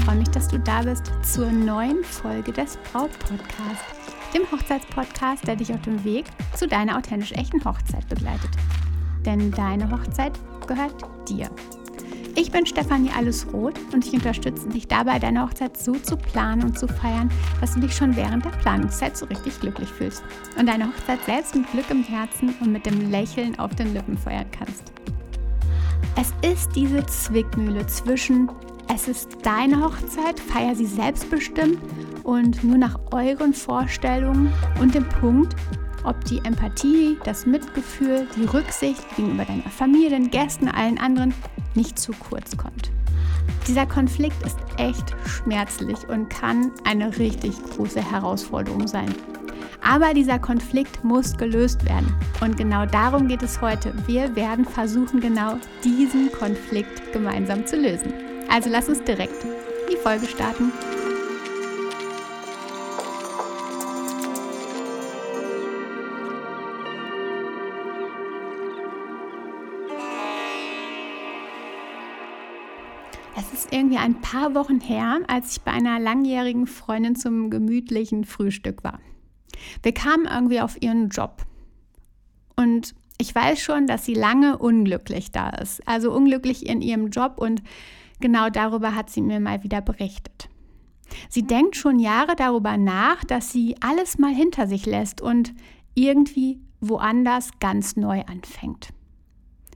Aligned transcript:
freue 0.00 0.16
mich, 0.16 0.28
dass 0.30 0.48
du 0.48 0.58
da 0.58 0.82
bist 0.82 1.10
zur 1.22 1.50
neuen 1.50 2.02
Folge 2.04 2.52
des 2.52 2.76
Braut-Podcasts, 2.92 3.84
dem 4.34 4.50
Hochzeitspodcast, 4.50 5.46
der 5.46 5.56
dich 5.56 5.72
auf 5.72 5.82
dem 5.82 6.02
Weg 6.04 6.26
zu 6.54 6.66
deiner 6.66 6.96
authentisch 6.96 7.32
echten 7.32 7.64
Hochzeit 7.64 8.08
begleitet. 8.08 8.50
Denn 9.26 9.50
deine 9.50 9.90
Hochzeit 9.90 10.32
gehört 10.66 10.94
dir. 11.28 11.50
Ich 12.36 12.50
bin 12.50 12.64
Stefanie 12.64 13.10
Allesroth 13.10 13.78
und 13.92 14.06
ich 14.06 14.12
unterstütze 14.12 14.68
dich 14.68 14.86
dabei, 14.86 15.18
deine 15.18 15.42
Hochzeit 15.42 15.76
so 15.76 15.92
zu 15.94 16.16
planen 16.16 16.62
und 16.62 16.78
zu 16.78 16.86
feiern, 16.86 17.30
dass 17.60 17.74
du 17.74 17.80
dich 17.80 17.94
schon 17.94 18.16
während 18.16 18.44
der 18.44 18.50
Planungszeit 18.50 19.16
so 19.16 19.26
richtig 19.26 19.60
glücklich 19.60 19.88
fühlst 19.88 20.22
und 20.58 20.68
deine 20.68 20.86
Hochzeit 20.86 21.18
selbst 21.26 21.54
mit 21.54 21.70
Glück 21.72 21.90
im 21.90 22.04
Herzen 22.04 22.54
und 22.60 22.72
mit 22.72 22.86
dem 22.86 23.10
Lächeln 23.10 23.58
auf 23.58 23.74
den 23.74 23.92
Lippen 23.92 24.16
feiern 24.16 24.46
kannst. 24.52 24.92
Es 26.16 26.32
ist 26.48 26.74
diese 26.74 27.04
Zwickmühle 27.06 27.86
zwischen, 27.86 28.48
es 28.92 29.06
ist 29.06 29.38
deine 29.42 29.80
Hochzeit, 29.82 30.40
feier 30.40 30.74
sie 30.74 30.86
selbstbestimmt 30.86 31.78
und 32.24 32.62
nur 32.64 32.76
nach 32.76 32.98
euren 33.12 33.54
Vorstellungen 33.54 34.52
und 34.80 34.94
dem 34.94 35.08
Punkt, 35.08 35.54
ob 36.04 36.24
die 36.24 36.38
Empathie, 36.44 37.16
das 37.24 37.46
Mitgefühl, 37.46 38.26
die 38.36 38.46
Rücksicht 38.46 39.04
gegenüber 39.16 39.44
deiner 39.44 39.70
Familie, 39.70 40.10
den 40.10 40.30
Gästen, 40.30 40.68
allen 40.68 40.98
anderen 40.98 41.34
nicht 41.74 41.98
zu 41.98 42.12
kurz 42.12 42.56
kommt. 42.56 42.90
Dieser 43.68 43.86
Konflikt 43.86 44.42
ist 44.44 44.58
echt 44.78 45.14
schmerzlich 45.26 46.08
und 46.08 46.28
kann 46.28 46.72
eine 46.84 47.16
richtig 47.18 47.52
große 47.76 48.00
Herausforderung 48.10 48.88
sein. 48.88 49.14
Aber 49.82 50.14
dieser 50.14 50.38
Konflikt 50.38 51.04
muss 51.04 51.36
gelöst 51.36 51.84
werden. 51.84 52.14
Und 52.40 52.56
genau 52.56 52.86
darum 52.86 53.28
geht 53.28 53.42
es 53.42 53.60
heute. 53.60 53.94
Wir 54.06 54.34
werden 54.34 54.64
versuchen, 54.64 55.20
genau 55.20 55.56
diesen 55.84 56.30
Konflikt 56.32 57.12
gemeinsam 57.12 57.66
zu 57.66 57.76
lösen. 57.76 58.29
Also 58.50 58.68
lass 58.68 58.88
uns 58.88 59.02
direkt 59.04 59.46
die 59.88 59.96
Folge 59.96 60.26
starten. 60.26 60.72
Es 73.36 73.52
ist 73.52 73.72
irgendwie 73.72 73.98
ein 73.98 74.20
paar 74.20 74.54
Wochen 74.56 74.80
her, 74.80 75.20
als 75.28 75.52
ich 75.52 75.60
bei 75.60 75.70
einer 75.70 76.00
langjährigen 76.00 76.66
Freundin 76.66 77.14
zum 77.14 77.50
gemütlichen 77.50 78.24
Frühstück 78.24 78.82
war. 78.82 78.98
Wir 79.84 79.94
kamen 79.94 80.26
irgendwie 80.26 80.60
auf 80.60 80.82
ihren 80.82 81.08
Job. 81.08 81.46
Und 82.56 82.96
ich 83.18 83.32
weiß 83.32 83.60
schon, 83.60 83.86
dass 83.86 84.04
sie 84.04 84.14
lange 84.14 84.58
unglücklich 84.58 85.30
da 85.30 85.50
ist. 85.50 85.86
Also 85.86 86.12
unglücklich 86.12 86.66
in 86.66 86.82
ihrem 86.82 87.10
Job 87.10 87.34
und 87.36 87.62
genau 88.20 88.50
darüber 88.50 88.94
hat 88.94 89.10
sie 89.10 89.22
mir 89.22 89.40
mal 89.40 89.62
wieder 89.62 89.80
berichtet. 89.80 90.48
Sie 91.28 91.42
denkt 91.42 91.76
schon 91.76 91.98
Jahre 91.98 92.36
darüber 92.36 92.76
nach, 92.76 93.24
dass 93.24 93.52
sie 93.52 93.76
alles 93.80 94.18
mal 94.18 94.34
hinter 94.34 94.66
sich 94.66 94.86
lässt 94.86 95.20
und 95.20 95.52
irgendwie 95.94 96.60
woanders 96.80 97.50
ganz 97.58 97.96
neu 97.96 98.22
anfängt. 98.22 98.90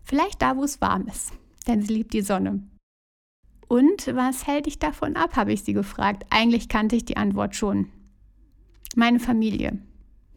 Vielleicht 0.05 0.43
da, 0.43 0.57
wo 0.57 0.65
es 0.65 0.81
warm 0.81 1.07
ist, 1.07 1.33
denn 1.67 1.83
sie 1.83 1.95
liebt 1.95 2.13
die 2.15 2.23
Sonne. 2.23 2.63
Und 3.69 4.07
was 4.15 4.47
hält 4.47 4.67
dich 4.67 4.79
davon 4.79 5.17
ab, 5.17 5.37
habe 5.37 5.53
ich 5.53 5.65
sie 5.65 5.73
gefragt. 5.73 6.27
Eigentlich 6.31 6.69
kannte 6.69 6.97
ich 6.97 7.05
die 7.05 7.17
Antwort 7.17 7.57
schon. 7.57 7.89
Meine 8.95 9.19
Familie, 9.19 9.79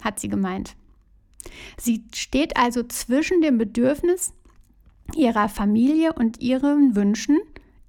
hat 0.01 0.19
sie 0.19 0.29
gemeint. 0.29 0.75
Sie 1.77 2.03
steht 2.13 2.57
also 2.57 2.83
zwischen 2.83 3.41
dem 3.41 3.57
Bedürfnis 3.57 4.33
ihrer 5.15 5.49
Familie 5.49 6.13
und 6.13 6.41
ihren 6.41 6.95
Wünschen, 6.95 7.37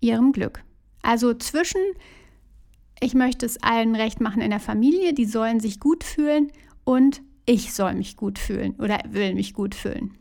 ihrem 0.01 0.33
Glück. 0.33 0.63
Also 1.03 1.35
zwischen, 1.35 1.81
ich 3.01 3.15
möchte 3.15 3.47
es 3.47 3.63
allen 3.63 3.95
recht 3.95 4.21
machen 4.21 4.43
in 4.43 4.51
der 4.51 4.61
Familie, 4.61 5.15
die 5.15 5.25
sollen 5.25 5.61
sich 5.61 5.81
gut 5.81 6.05
fühlen 6.05 6.53
und 6.85 7.23
ich 7.47 7.73
soll 7.73 7.95
mich 7.95 8.17
gut 8.17 8.39
fühlen 8.39 8.75
oder 8.79 8.99
will 9.09 9.35
mich 9.35 9.55
gut 9.55 9.75
fühlen. 9.75 10.17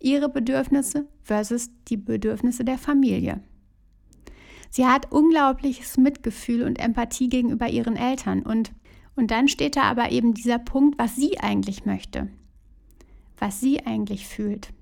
Ihre 0.00 0.28
Bedürfnisse 0.28 1.08
versus 1.22 1.70
die 1.88 1.96
Bedürfnisse 1.96 2.64
der 2.64 2.78
Familie. 2.78 3.40
Sie 4.70 4.86
hat 4.86 5.10
unglaubliches 5.10 5.96
Mitgefühl 5.96 6.62
und 6.62 6.78
Empathie 6.78 7.28
gegenüber 7.28 7.68
ihren 7.68 7.96
Eltern 7.96 8.42
und 8.42 8.72
und 9.16 9.30
dann 9.30 9.48
steht 9.48 9.76
da 9.76 9.84
aber 9.84 10.12
eben 10.12 10.34
dieser 10.34 10.58
Punkt, 10.58 10.98
was 10.98 11.16
sie 11.16 11.40
eigentlich 11.40 11.86
möchte, 11.86 12.28
was 13.38 13.60
sie 13.60 13.84
eigentlich 13.84 14.28
fühlt. 14.28 14.72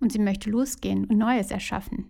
Und 0.00 0.12
sie 0.12 0.20
möchte 0.20 0.48
losgehen 0.48 1.04
und 1.04 1.18
Neues 1.18 1.50
erschaffen. 1.50 2.06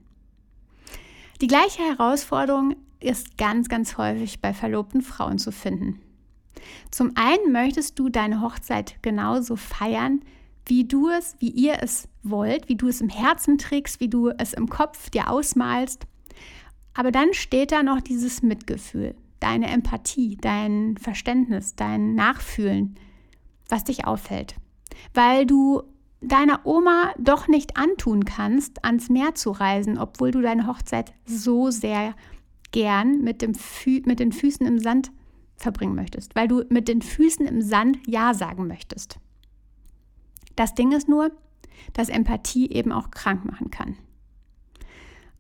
Die 1.45 1.49
gleiche 1.49 1.83
Herausforderung 1.83 2.75
ist 3.01 3.37
ganz, 3.37 3.69
ganz 3.69 3.99
häufig 3.99 4.41
bei 4.41 4.55
verlobten 4.55 5.03
Frauen 5.03 5.37
zu 5.37 5.53
finden. 5.53 6.01
Zum 6.91 7.13
einen 7.17 7.53
möchtest 7.53 7.99
du 7.99 8.09
deine 8.09 8.41
Hochzeit 8.41 8.95
genauso 9.03 9.55
feiern, 9.57 10.23
wie 10.65 10.89
du 10.89 11.11
es, 11.11 11.37
wie 11.41 11.51
ihr 11.51 11.83
es 11.83 12.09
wollt, 12.23 12.71
wie 12.71 12.77
du 12.77 12.89
es 12.89 13.03
im 13.03 13.11
Herzen 13.11 13.59
trägst, 13.59 14.01
wie 14.01 14.09
du 14.09 14.31
es 14.31 14.55
im 14.55 14.71
Kopf 14.71 15.11
dir 15.11 15.29
ausmalst. 15.29 16.07
Aber 16.95 17.13
dann 17.13 17.35
steht 17.35 17.73
da 17.73 17.83
noch 17.83 18.01
dieses 18.01 18.41
Mitgefühl 18.41 19.15
deine 19.39 19.67
Empathie, 19.67 20.39
dein 20.41 20.97
Verständnis, 20.97 21.77
dein 21.77 22.15
Nachfühlen, 22.15 22.99
was 23.69 23.85
dich 23.85 24.07
auffällt. 24.07 24.55
Weil 25.13 25.45
du 25.45 25.83
deiner 26.29 26.65
Oma 26.67 27.13
doch 27.19 27.49
nicht 27.49 27.77
antun 27.77 28.25
kannst, 28.25 28.85
ans 28.85 29.09
Meer 29.09 29.35
zu 29.35 29.51
reisen, 29.51 29.99
obwohl 29.99 30.31
du 30.31 30.41
deine 30.41 30.67
Hochzeit 30.67 31.13
so 31.27 31.71
sehr 31.71 32.15
gern 32.73 33.21
mit, 33.23 33.43
dem 33.43 33.55
Fü 33.55 34.03
mit 34.05 34.21
den 34.21 34.33
Füßen 34.33 34.67
im 34.67 34.79
Sand 34.79 35.13
verbringen 35.57 35.95
möchtest, 35.95 36.35
weil 36.35 36.49
du 36.49 36.65
mit 36.69 36.89
den 36.89 37.03
Füßen 37.03 37.47
im 37.47 37.63
Sand 37.63 37.99
Ja 38.07 38.35
sagen 38.35 38.67
möchtest. 38.67 39.19
Das 40.57 40.75
Ding 40.75 40.93
ist 40.93 41.09
nur, 41.09 41.31
dass 41.93 42.09
Empathie 42.09 42.71
eben 42.71 42.93
auch 42.93 43.11
krank 43.11 43.45
machen 43.45 43.71
kann. 43.71 43.97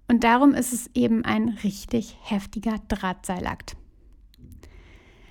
Und 0.06 0.24
darum 0.24 0.54
ist 0.54 0.72
es 0.72 0.90
eben 0.94 1.24
ein 1.24 1.48
richtig 1.48 2.16
heftiger 2.22 2.76
Drahtseilakt. 2.88 3.76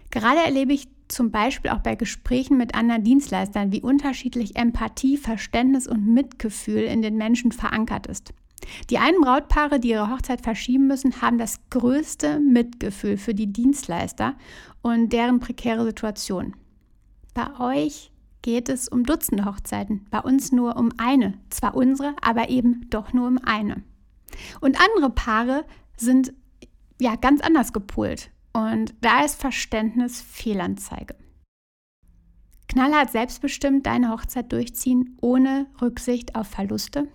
Gerade 0.10 0.42
erlebe 0.42 0.74
ich 0.74 0.88
zum 1.14 1.32
Beispiel 1.32 1.72
auch 1.72 1.80
bei 1.80 1.96
Gesprächen 1.96 2.58
mit 2.58 2.76
anderen 2.76 3.04
Dienstleistern, 3.04 3.72
wie 3.72 3.82
unterschiedlich 3.82 4.56
Empathie, 4.56 5.18
Verständnis 5.18 5.88
und 5.88 6.06
Mitgefühl 6.06 6.84
in 6.84 7.02
den 7.02 7.18
Menschen 7.18 7.52
verankert 7.52 8.08
ist. 8.08 8.34
Die 8.90 8.98
einen 8.98 9.22
Brautpaare, 9.22 9.80
die 9.80 9.90
ihre 9.90 10.10
Hochzeit 10.10 10.42
verschieben 10.42 10.88
müssen, 10.88 11.22
haben 11.22 11.38
das 11.38 11.60
größte 11.70 12.40
Mitgefühl 12.40 13.18
für 13.18 13.34
die 13.34 13.52
Dienstleister 13.52 14.36
und 14.82 15.12
deren 15.12 15.40
prekäre 15.40 15.84
Situation. 15.86 16.56
Bei 17.34 17.60
euch 17.60 18.12
geht 18.42 18.70
es 18.70 18.88
um 18.88 19.04
Dutzende 19.04 19.46
Hochzeiten, 19.46 20.06
bei 20.12 20.20
uns 20.20 20.52
nur 20.52 20.76
um 20.78 20.92
eine. 20.98 21.34
Zwar 21.50 21.76
unsere, 21.76 22.16
aber 22.22 22.50
eben 22.50 22.88
doch 22.90 23.14
nur 23.14 23.28
um 23.28 23.40
eine. 23.40 23.84
Und 24.62 24.80
andere 24.80 25.10
Paare 25.10 25.66
sind 25.98 26.34
ja 27.00 27.16
ganz 27.16 27.42
anders 27.42 27.74
gepolt. 27.74 28.32
Und 28.54 28.94
da 29.02 29.26
ist 29.26 29.42
Verständnis 29.42 30.22
Fehlanzeige. 30.22 31.16
Knallhart 32.68 33.12
selbstbestimmt 33.12 33.86
deine 33.86 34.12
Hochzeit 34.12 34.52
durchziehen, 34.52 35.18
ohne 35.22 35.68
Rücksicht 35.82 36.36
auf 36.36 36.48
Verluste? 36.48 37.08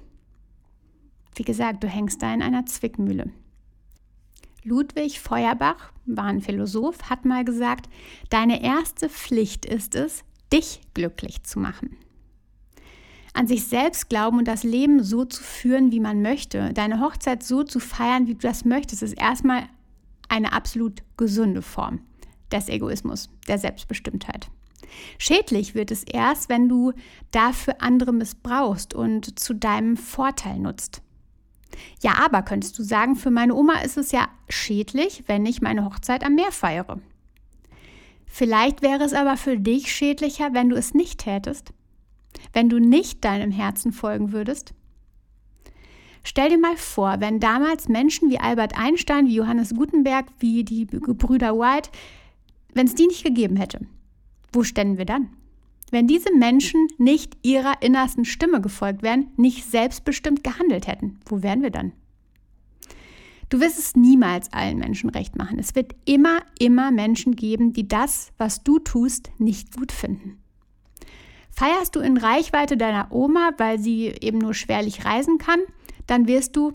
Wie 1.35 1.45
gesagt, 1.45 1.85
du 1.85 1.89
hängst 1.89 2.23
da 2.23 2.35
in 2.35 2.43
einer 2.43 2.67
Zwickmühle. 2.67 3.33
Ludwig 4.65 5.21
Feuerbach, 5.21 5.93
war 6.05 6.25
ein 6.25 6.41
Philosoph, 6.41 7.11
hat 7.11 7.25
mal 7.25 7.45
gesagt, 7.45 7.89
deine 8.29 8.63
erste 8.63 9.09
Pflicht 9.09 9.65
ist 9.65 9.95
es, 9.95 10.25
dich 10.53 10.81
glücklich 10.95 11.45
zu 11.45 11.61
machen. 11.61 11.97
An 13.33 13.47
sich 13.47 13.67
selbst 13.67 14.09
glauben 14.09 14.39
und 14.39 14.49
das 14.49 14.65
Leben 14.65 15.03
so 15.03 15.25
zu 15.25 15.43
führen, 15.43 15.93
wie 15.93 16.01
man 16.01 16.23
möchte, 16.23 16.73
deine 16.73 17.01
Hochzeit 17.01 17.43
so 17.43 17.63
zu 17.63 17.79
feiern, 17.79 18.27
wie 18.27 18.35
du 18.35 18.41
das 18.41 18.65
möchtest, 18.65 19.03
ist 19.03 19.13
erstmal 19.13 19.69
eine 20.29 20.53
absolut 20.53 21.03
gesunde 21.17 21.63
Form 21.63 22.01
des 22.53 22.69
Egoismus, 22.69 23.29
der 23.47 23.59
Selbstbestimmtheit. 23.59 24.49
Schädlich 25.19 25.75
wird 25.75 25.91
es 25.91 26.05
erst, 26.05 26.49
wenn 26.49 26.69
du 26.69 26.93
dafür 27.31 27.77
andere 27.81 28.13
missbrauchst 28.13 28.95
und 28.95 29.39
zu 29.39 29.55
deinem 29.55 29.97
Vorteil 29.97 30.59
nutzt. 30.59 31.03
Ja, 32.01 32.15
aber 32.25 32.43
könntest 32.43 32.79
du 32.79 32.83
sagen, 32.83 33.15
für 33.15 33.31
meine 33.31 33.55
Oma 33.55 33.81
ist 33.81 33.99
es 33.99 34.13
ja 34.13 34.29
schädlich, 34.49 35.25
wenn 35.27 35.45
ich 35.45 35.61
meine 35.61 35.85
Hochzeit 35.85 36.25
am 36.25 36.35
Meer 36.35 36.51
feiere. 36.51 36.99
Vielleicht 38.27 38.83
wäre 38.83 39.05
es 39.05 39.13
aber 39.13 39.37
für 39.37 39.59
dich 39.59 39.93
schädlicher, 39.93 40.55
wenn 40.55 40.71
du 40.71 40.77
es 40.77 40.95
nicht 40.95 41.21
tätest, 41.21 41.73
wenn 42.53 42.69
du 42.69 42.79
nicht 42.79 43.25
deinem 43.25 43.51
Herzen 43.51 43.93
folgen 43.93 44.33
würdest 44.33 44.75
Stell 46.29 46.51
dir 46.51 46.59
mal 46.59 46.77
vor, 46.77 47.21
wenn 47.21 47.41
damals 47.41 47.89
Menschen 47.89 48.29
wie 48.29 48.39
Albert 48.39 48.79
Einstein, 48.79 49.29
wie 49.29 49.35
Johannes 49.37 49.75
Gutenberg, 49.75 50.27
wie 50.41 50.63
die 50.63 50.87
Gebrüder 50.87 51.59
White, 51.59 51.89
wenn 52.75 52.87
es 52.87 52.95
die 52.95 53.07
nicht 53.07 53.25
gegeben 53.25 53.57
hätte, 53.57 53.87
wo 54.53 54.63
ständen 54.63 54.99
wir 54.99 55.07
dann? 55.07 55.31
Wenn 55.91 56.07
diese 56.07 56.31
Menschen 56.35 56.87
nicht 56.99 57.39
ihrer 57.43 57.81
innersten 57.81 58.27
Stimme 58.27 58.61
gefolgt 58.61 59.03
wären, 59.03 59.29
nicht 59.39 59.71
selbstbestimmt 59.71 60.45
gehandelt 60.45 60.87
hätten, 60.87 61.19
wo 61.25 61.43
wären 61.43 61.63
wir 61.63 61.71
dann? 61.71 61.93
Du 63.49 63.61
wirst 63.61 63.79
es 63.79 63.97
niemals 63.97 64.53
allen 64.53 64.77
Menschen 64.77 65.09
recht 65.09 65.35
machen. 65.35 65.59
Es 65.59 65.75
wird 65.75 65.95
immer, 66.05 66.43
immer 66.59 66.91
Menschen 66.91 67.37
geben, 67.37 67.73
die 67.73 67.89
das, 67.89 68.33
was 68.37 68.63
du 68.63 68.79
tust, 68.79 69.31
nicht 69.39 69.75
gut 69.75 69.93
finden. 69.93 70.37
Feierst 71.51 71.97
du 71.97 72.01
in 72.01 72.19
Reichweite 72.19 72.77
deiner 72.77 73.11
Oma, 73.13 73.53
weil 73.57 73.79
sie 73.79 74.15
eben 74.21 74.37
nur 74.37 74.53
schwerlich 74.53 75.07
reisen 75.07 75.39
kann, 75.39 75.61
dann 76.09 76.27
wirst 76.27 76.57
du 76.57 76.73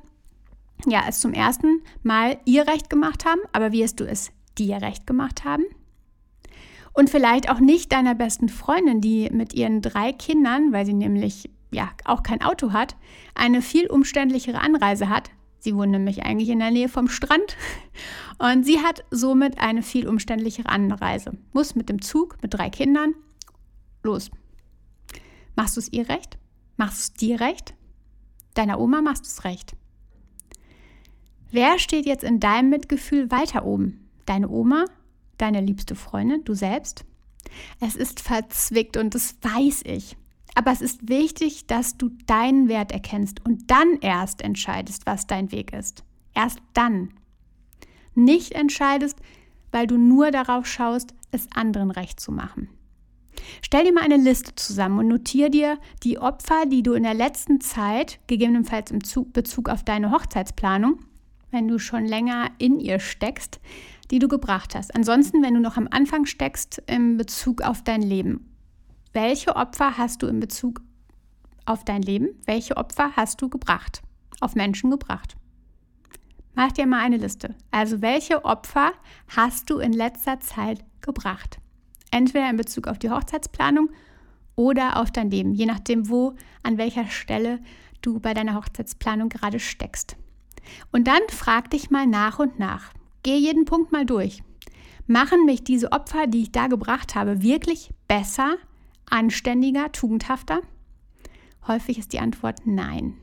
ja 0.88 1.04
es 1.10 1.20
zum 1.20 1.34
ersten 1.34 1.82
Mal 2.02 2.40
ihr 2.46 2.66
recht 2.68 2.90
gemacht 2.90 3.26
haben, 3.26 3.42
aber 3.52 3.74
wirst 3.74 4.00
du 4.00 4.06
es 4.06 4.32
dir 4.58 4.82
recht 4.82 5.06
gemacht 5.06 5.44
haben? 5.44 5.66
Und 6.94 7.10
vielleicht 7.10 7.50
auch 7.50 7.60
nicht 7.60 7.92
deiner 7.92 8.16
besten 8.16 8.50
Freundin, 8.50 9.02
die 9.02 9.30
mit 9.32 9.54
ihren 9.54 9.82
drei 9.82 10.14
Kindern, 10.14 10.72
weil 10.72 10.86
sie 10.86 10.94
nämlich 10.94 11.50
ja 11.72 11.90
auch 12.06 12.22
kein 12.22 12.42
Auto 12.42 12.72
hat, 12.72 12.96
eine 13.34 13.62
viel 13.62 13.88
umständlichere 13.88 14.62
Anreise 14.62 15.10
hat. 15.10 15.32
Sie 15.58 15.76
wohnt 15.76 15.92
nämlich 15.92 16.24
eigentlich 16.24 16.50
in 16.50 16.60
der 16.60 16.72
Nähe 16.72 16.90
vom 16.90 17.08
Strand 17.08 17.58
und 18.38 18.66
sie 18.66 18.80
hat 18.82 19.04
somit 19.10 19.60
eine 19.60 19.82
viel 19.82 20.08
umständlichere 20.08 20.70
Anreise. 20.70 21.32
Muss 21.54 21.74
mit 21.74 21.90
dem 21.90 22.02
Zug 22.02 22.38
mit 22.44 22.54
drei 22.54 22.70
Kindern 22.70 23.16
los. 24.04 24.30
Machst 25.56 25.78
du 25.78 25.80
es 25.80 25.92
ihr 25.92 26.10
recht? 26.10 26.38
Machst 26.78 26.98
du 26.98 27.02
es 27.02 27.14
dir 27.14 27.40
recht? 27.40 27.74
Deiner 28.54 28.80
Oma 28.80 29.02
machst 29.02 29.24
du 29.24 29.28
es 29.28 29.44
recht. 29.44 29.76
Wer 31.52 31.78
steht 31.80 32.06
jetzt 32.06 32.24
in 32.24 32.40
deinem 32.40 32.70
Mitgefühl 32.70 33.30
weiter 33.30 33.66
oben? 33.66 34.10
Deine 34.26 34.50
Oma, 34.50 34.86
deine 35.38 35.62
liebste 35.62 35.96
Freundin, 35.96 36.44
du 36.44 36.54
selbst? 36.54 37.06
Es 37.80 37.96
ist 37.96 38.20
verzwickt 38.20 38.98
und 38.98 39.14
das 39.14 39.36
weiß 39.42 39.84
ich. 39.86 40.18
Aber 40.56 40.72
es 40.72 40.82
ist 40.82 41.10
wichtig, 41.10 41.68
dass 41.68 41.98
du 41.98 42.10
deinen 42.26 42.70
Wert 42.70 42.92
erkennst 42.92 43.44
und 43.46 43.70
dann 43.70 43.98
erst 44.02 44.42
entscheidest, 44.42 45.06
was 45.06 45.28
dein 45.28 45.52
Weg 45.52 45.74
ist. 45.74 46.04
Erst 46.34 46.60
dann. 46.74 47.14
Nicht 48.16 48.54
entscheidest, 48.54 49.18
weil 49.72 49.88
du 49.88 49.98
nur 49.98 50.32
darauf 50.32 50.68
schaust, 50.68 51.14
es 51.32 51.48
anderen 51.54 51.92
recht 51.92 52.20
zu 52.20 52.32
machen. 52.32 52.70
Stell 53.62 53.86
dir 53.86 53.94
mal 53.94 54.04
eine 54.04 54.18
Liste 54.18 54.56
zusammen 54.56 55.00
und 55.00 55.08
notiere 55.08 55.50
dir 55.50 55.78
die 56.04 56.20
Opfer, 56.20 56.66
die 56.66 56.84
du 56.84 56.94
in 56.94 57.04
der 57.04 57.14
letzten 57.14 57.62
Zeit, 57.62 58.20
gegebenenfalls 58.28 58.92
im 58.92 59.00
Bezug 59.00 59.70
auf 59.70 59.84
deine 59.84 60.12
Hochzeitsplanung, 60.12 61.00
wenn 61.52 61.68
du 61.68 61.80
schon 61.80 62.06
länger 62.06 62.50
in 62.58 62.80
ihr 62.80 63.00
steckst, 63.00 63.60
die 64.12 64.20
du 64.20 64.28
gebracht 64.28 64.76
hast. 64.76 64.96
Ansonsten, 64.96 65.42
wenn 65.44 65.54
du 65.54 65.60
noch 65.60 65.78
am 65.78 65.88
Anfang 65.90 66.26
steckst 66.26 66.82
in 66.88 67.18
Bezug 67.18 67.62
auf 67.62 67.84
dein 67.84 68.02
Leben. 68.02 68.50
Welche 69.14 69.56
Opfer 69.56 69.98
hast 69.98 70.24
du 70.24 70.28
in 70.28 70.40
Bezug 70.40 70.82
auf 71.66 71.86
dein 71.86 72.02
Leben? 72.02 72.30
Welche 72.46 72.78
Opfer 72.78 73.12
hast 73.16 73.42
du 73.42 73.50
gebracht? 73.50 74.02
Auf 74.40 74.56
Menschen 74.56 74.92
gebracht? 74.92 75.36
Mach 76.56 76.72
dir 76.72 76.86
mal 76.86 77.00
eine 77.00 77.18
Liste. 77.18 77.56
Also 77.72 78.02
welche 78.02 78.46
Opfer 78.46 78.92
hast 79.36 79.70
du 79.70 79.80
in 79.80 79.94
letzter 79.94 80.40
Zeit 80.40 80.84
gebracht? 81.02 81.60
Entweder 82.14 82.48
in 82.48 82.58
Bezug 82.58 82.88
auf 82.88 83.00
die 83.00 83.10
Hochzeitsplanung 83.10 83.90
oder 84.56 84.98
auf 84.98 85.10
dein 85.10 85.32
Leben, 85.32 85.56
je 85.56 85.66
nachdem, 85.66 86.10
wo, 86.10 86.36
an 86.62 86.78
welcher 86.78 87.08
Stelle 87.08 87.60
du 88.04 88.20
bei 88.20 88.36
deiner 88.36 88.54
Hochzeitsplanung 88.54 89.30
gerade 89.30 89.60
steckst. 89.60 90.16
Und 90.92 91.08
dann 91.08 91.22
frag 91.30 91.72
dich 91.72 91.90
mal 91.90 92.06
nach 92.06 92.38
und 92.38 92.60
nach. 92.60 92.94
Geh 93.24 93.36
jeden 93.36 93.66
Punkt 93.66 93.92
mal 93.92 94.06
durch. 94.06 94.44
Machen 95.08 95.46
mich 95.46 95.64
diese 95.64 95.92
Opfer, 95.92 96.28
die 96.28 96.44
ich 96.44 96.52
da 96.52 96.68
gebracht 96.68 97.16
habe, 97.16 97.42
wirklich 97.42 97.90
besser, 98.08 98.58
anständiger, 99.10 99.92
tugendhafter? 99.92 100.62
Häufig 101.68 101.98
ist 101.98 102.14
die 102.14 102.20
Antwort 102.20 102.60
nein. 102.66 103.18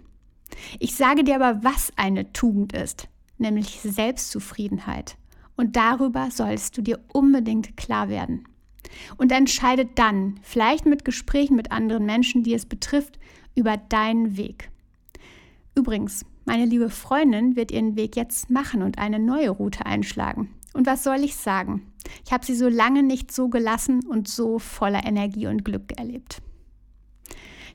Ich 0.81 0.97
sage 0.97 1.23
dir 1.23 1.37
aber, 1.37 1.63
was 1.63 1.93
eine 1.95 2.33
Tugend 2.33 2.73
ist, 2.73 3.07
nämlich 3.39 3.83
Selbstzufriedenheit. 3.83 5.17
Und 5.57 5.77
darüber 5.77 6.33
sollst 6.33 6.77
du 6.77 6.83
dir 6.83 6.99
unbedingt 7.13 7.77
klar 7.77 8.09
werden. 8.09 8.49
Und 9.17 9.33
entscheide 9.33 9.87
dann, 9.87 10.39
vielleicht 10.43 10.87
mit 10.87 11.05
Gesprächen 11.05 11.57
mit 11.57 11.73
anderen 11.73 12.07
Menschen, 12.07 12.43
die 12.43 12.55
es 12.55 12.67
betrifft, 12.67 13.19
über 13.55 13.77
deinen 13.77 14.37
Weg. 14.37 14.71
Übrigens, 15.75 16.25
meine 16.45 16.65
liebe 16.65 16.91
Freundin 16.91 17.57
wird 17.57 17.71
ihren 17.71 17.97
Weg 17.97 18.17
jetzt 18.17 18.51
machen 18.51 18.83
und 18.83 18.99
eine 18.99 19.19
neue 19.19 19.51
Route 19.51 19.87
einschlagen. 19.87 20.51
Und 20.73 20.87
was 20.87 21.05
soll 21.05 21.23
ich 21.25 21.37
sagen? 21.37 21.93
Ich 22.25 22.33
habe 22.33 22.45
sie 22.45 22.55
so 22.55 22.69
lange 22.69 23.03
nicht 23.03 23.33
so 23.33 23.49
gelassen 23.49 24.07
und 24.07 24.29
so 24.29 24.59
voller 24.59 25.05
Energie 25.05 25.47
und 25.47 25.65
Glück 25.65 25.99
erlebt. 25.99 26.43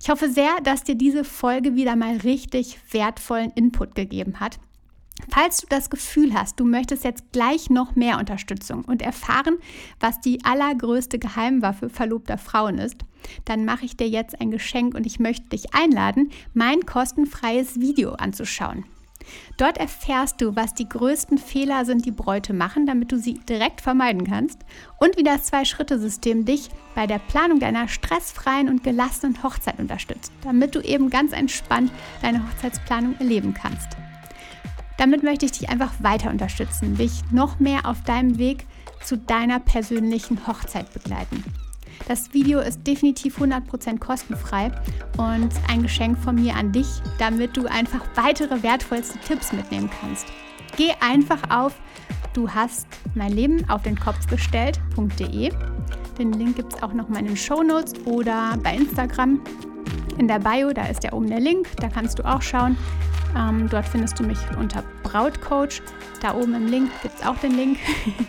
Ich 0.02 0.10
hoffe 0.10 0.30
sehr, 0.30 0.62
dass 0.64 0.84
dir 0.84 0.96
diese 0.96 1.24
Folge 1.24 1.76
wieder 1.76 1.96
mal 1.96 2.18
richtig 2.18 2.78
wertvollen 2.92 3.52
Input 3.52 3.96
gegeben 3.96 4.40
hat 4.40 4.60
Falls 5.30 5.58
du 5.58 5.68
das 5.70 5.90
Gefühl 5.90 6.34
hast, 6.34 6.60
du 6.60 6.66
möchtest 6.66 7.04
jetzt 7.04 7.32
gleich 7.32 7.70
noch 7.70 7.96
mehr 7.96 8.20
Unterstützung 8.20 8.86
und 8.86 9.02
erfahren, 9.02 9.58
was 10.00 10.20
die 10.22 10.44
allergrößte 10.44 11.20
Geheimwaffe 11.20 11.90
verlobter 11.90 12.38
Frauen 12.38 12.78
ist, 12.78 12.98
dann 13.46 13.66
mache 13.66 13.86
ich 13.86 13.98
dir 13.98 14.08
jetzt 14.08 14.40
ein 14.40 14.52
Geschenk 14.52 14.94
und 14.94 15.06
ich 15.06 15.20
möchte 15.20 15.50
dich 15.50 15.74
einladen, 15.74 16.32
mein 16.54 16.86
kostenfreies 16.86 17.80
Video 17.80 18.14
anzuschauen. 18.14 18.86
Dort 19.58 19.78
erfährst 19.78 20.40
du, 20.42 20.56
was 20.56 20.74
die 20.74 20.88
größten 20.88 21.38
Fehler 21.38 21.86
sind, 21.86 22.06
die 22.06 22.12
Bräute 22.12 22.54
machen, 22.54 22.86
damit 22.86 23.12
du 23.12 23.18
sie 23.18 23.36
direkt 23.50 23.82
vermeiden 23.82 24.24
kannst 24.24 24.60
und 25.00 25.18
wie 25.18 25.24
das 25.24 25.46
Zwei-Schritte-System 25.46 26.46
dich 26.46 26.70
bei 26.94 27.08
der 27.08 27.20
Planung 27.20 27.60
deiner 27.60 27.88
stressfreien 27.88 28.70
und 28.70 28.84
gelassenen 28.84 29.42
Hochzeit 29.42 29.80
unterstützt, 29.80 30.32
damit 30.44 30.76
du 30.76 30.82
eben 30.82 31.10
ganz 31.10 31.32
entspannt 31.32 31.92
deine 32.22 32.48
Hochzeitsplanung 32.48 33.16
erleben 33.20 33.54
kannst. 33.54 33.98
Damit 34.98 35.24
möchte 35.24 35.46
ich 35.46 35.52
dich 35.52 35.70
einfach 35.70 35.94
weiter 36.00 36.30
unterstützen, 36.30 36.96
dich 36.96 37.22
noch 37.32 37.60
mehr 37.60 37.86
auf 37.86 38.04
deinem 38.04 38.38
Weg 38.38 38.66
zu 39.04 39.18
deiner 39.18 39.60
persönlichen 39.60 40.48
Hochzeit 40.48 40.92
begleiten. 40.94 41.44
Das 42.08 42.34
Video 42.34 42.60
ist 42.60 42.86
definitiv 42.86 43.40
100% 43.40 44.00
kostenfrei 44.00 44.72
und 45.18 45.50
ein 45.70 45.82
Geschenk 45.82 46.18
von 46.18 46.36
mir 46.36 46.56
an 46.56 46.72
dich, 46.72 46.88
damit 47.20 47.58
du 47.58 47.68
einfach 47.68 48.02
weitere 48.16 48.62
wertvollste 48.64 49.18
Tipps 49.20 49.54
mitnehmen 49.54 49.90
kannst. 50.02 50.28
Geh 50.78 50.92
einfach 51.00 51.50
auf 51.50 51.74
du 52.36 52.50
hast 52.50 52.88
mein 53.16 53.32
Leben 53.32 53.68
auf 53.70 53.82
den 53.84 53.98
Kopf 53.98 54.28
gestellt.de. 54.28 55.52
Den 56.18 56.34
Link 56.34 56.58
gibt 56.58 56.74
es 56.74 56.84
auch 56.84 56.94
noch 56.94 57.10
mal 57.10 57.20
in 57.20 57.28
den 57.28 57.38
Show 57.38 57.64
Notes 57.64 57.94
oder 58.06 58.58
bei 58.62 58.76
Instagram 58.76 59.42
in 60.18 60.28
der 60.28 60.40
Bio, 60.40 60.72
da 60.74 60.86
ist 60.86 61.04
ja 61.04 61.14
oben 61.14 61.30
der 61.30 61.40
Link, 61.40 61.68
da 61.78 61.90
kannst 61.90 62.20
du 62.20 62.24
auch 62.24 62.42
schauen. 62.42 62.78
Ähm, 63.36 63.68
dort 63.70 63.88
findest 63.88 64.18
du 64.20 64.24
mich 64.24 64.38
unter 64.58 64.84
Brautcoach. 65.04 65.82
Da 66.22 66.34
oben 66.36 66.56
im 66.56 66.68
Link 66.68 66.90
gibt 67.02 67.20
es 67.20 67.26
auch 67.26 67.38
den 67.38 67.52
Link. 67.52 67.78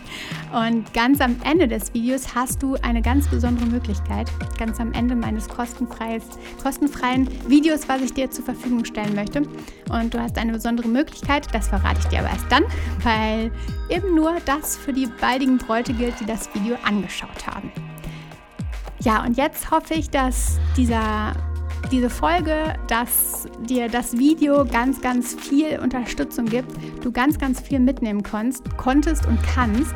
Und 0.53 0.93
ganz 0.93 1.21
am 1.21 1.37
Ende 1.43 1.67
des 1.67 1.93
Videos 1.93 2.35
hast 2.35 2.61
du 2.61 2.75
eine 2.81 3.01
ganz 3.01 3.27
besondere 3.27 3.67
Möglichkeit. 3.67 4.29
Ganz 4.57 4.79
am 4.79 4.91
Ende 4.91 5.15
meines 5.15 5.47
kostenfreien 5.47 7.29
Videos, 7.47 7.87
was 7.87 8.01
ich 8.01 8.13
dir 8.13 8.29
zur 8.29 8.43
Verfügung 8.43 8.83
stellen 8.83 9.15
möchte. 9.15 9.43
Und 9.89 10.13
du 10.13 10.21
hast 10.21 10.37
eine 10.37 10.51
besondere 10.51 10.89
Möglichkeit, 10.89 11.47
das 11.53 11.69
verrate 11.69 11.99
ich 11.99 12.07
dir 12.07 12.19
aber 12.19 12.29
erst 12.29 12.45
dann, 12.49 12.63
weil 13.03 13.51
eben 13.89 14.13
nur 14.13 14.35
das 14.45 14.75
für 14.77 14.91
die 14.91 15.07
baldigen 15.21 15.57
Bräute 15.57 15.93
gilt, 15.93 16.19
die 16.19 16.25
das 16.25 16.53
Video 16.53 16.75
angeschaut 16.83 17.47
haben. 17.47 17.71
Ja, 18.99 19.23
und 19.23 19.37
jetzt 19.37 19.71
hoffe 19.71 19.93
ich, 19.93 20.09
dass 20.09 20.59
dieser 20.75 21.33
diese 21.91 22.09
Folge, 22.09 22.73
dass 22.87 23.47
dir 23.61 23.89
das 23.89 24.17
Video 24.17 24.65
ganz, 24.65 25.01
ganz 25.01 25.35
viel 25.35 25.79
Unterstützung 25.79 26.45
gibt, 26.45 26.69
du 27.03 27.11
ganz, 27.11 27.37
ganz 27.37 27.61
viel 27.61 27.79
mitnehmen 27.79 28.23
konntest, 28.23 28.77
konntest 28.77 29.25
und 29.25 29.39
kannst. 29.43 29.95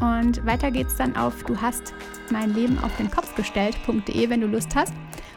Und 0.00 0.44
weiter 0.44 0.70
geht's 0.70 0.96
dann 0.96 1.16
auf 1.16 1.42
du 1.44 1.60
hast 1.60 1.94
mein 2.30 2.54
Leben 2.54 2.78
auf 2.78 2.94
den 2.96 3.10
Kopf 3.10 3.34
gestellt.de, 3.34 4.28
wenn 4.28 4.40
du 4.40 4.46
Lust 4.46 4.74
hast. 4.74 4.92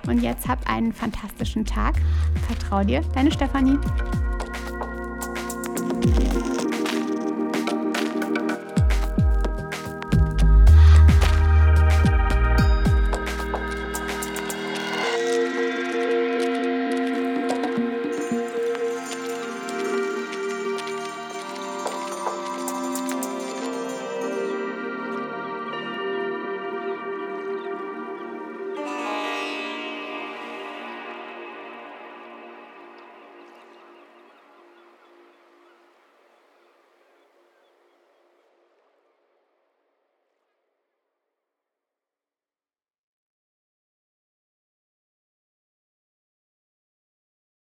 Und 0.08 0.22
jetzt 0.22 0.48
hab 0.48 0.70
einen 0.70 0.94
fantastischen 0.94 1.66
Tag. 1.66 1.96
Vertrau 2.48 2.84
dir, 2.84 3.02
deine 3.14 3.32
Stefanie. 3.32 3.78